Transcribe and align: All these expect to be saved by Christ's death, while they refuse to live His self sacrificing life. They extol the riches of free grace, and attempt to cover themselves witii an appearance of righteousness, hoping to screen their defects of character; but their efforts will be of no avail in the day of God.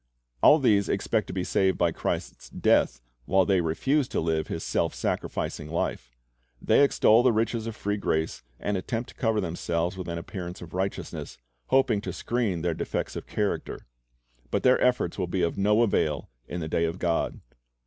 All 0.41 0.57
these 0.57 0.89
expect 0.89 1.27
to 1.27 1.31
be 1.33 1.43
saved 1.43 1.77
by 1.77 1.91
Christ's 1.91 2.49
death, 2.49 3.01
while 3.25 3.45
they 3.45 3.61
refuse 3.61 4.07
to 4.07 4.19
live 4.19 4.47
His 4.47 4.63
self 4.63 4.95
sacrificing 4.95 5.69
life. 5.69 6.17
They 6.59 6.83
extol 6.83 7.21
the 7.21 7.31
riches 7.31 7.67
of 7.67 7.75
free 7.75 7.97
grace, 7.97 8.41
and 8.59 8.77
attempt 8.77 9.09
to 9.09 9.15
cover 9.15 9.39
themselves 9.39 9.97
witii 9.97 10.13
an 10.13 10.17
appearance 10.17 10.59
of 10.59 10.73
righteousness, 10.73 11.37
hoping 11.67 12.01
to 12.01 12.13
screen 12.13 12.63
their 12.63 12.73
defects 12.73 13.15
of 13.15 13.27
character; 13.27 13.85
but 14.49 14.63
their 14.63 14.81
efforts 14.83 15.19
will 15.19 15.27
be 15.27 15.43
of 15.43 15.55
no 15.55 15.83
avail 15.83 16.31
in 16.47 16.61
the 16.61 16.67
day 16.67 16.85
of 16.85 16.97
God. 16.97 17.39